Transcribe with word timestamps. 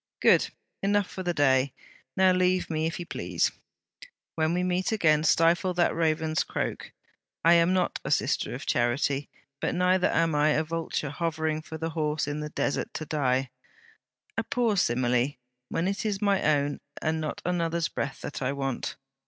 'Good. 0.19 0.49
Enough 0.81 1.05
for 1.07 1.21
the 1.21 1.31
day. 1.31 1.73
Now 2.17 2.31
leave 2.31 2.71
me, 2.71 2.87
if 2.87 2.99
you 2.99 3.05
please. 3.05 3.51
When 4.33 4.51
we 4.55 4.63
meet 4.63 4.91
again, 4.91 5.23
stifle 5.23 5.75
that 5.75 5.93
raven's 5.93 6.43
croak. 6.43 6.91
I 7.45 7.53
am 7.53 7.71
not 7.71 7.99
a 8.03 8.09
"Sister 8.09 8.55
of 8.55 8.65
Charity," 8.65 9.29
but 9.59 9.75
neither 9.75 10.07
am 10.09 10.33
I 10.33 10.53
a 10.57 10.63
vulture 10.63 11.11
hovering 11.11 11.61
for 11.61 11.77
the 11.77 11.91
horse 11.91 12.27
in 12.27 12.39
the 12.39 12.49
desert 12.49 12.91
to 12.95 13.05
die. 13.05 13.51
A 14.39 14.43
poor 14.43 14.75
simile! 14.75 15.33
when 15.69 15.87
it 15.87 16.03
is 16.03 16.19
my 16.19 16.41
own 16.41 16.79
and 16.99 17.21
not 17.21 17.43
another's 17.45 17.87
breath 17.87 18.21
that 18.21 18.41
I 18.41 18.53
want. 18.53 18.95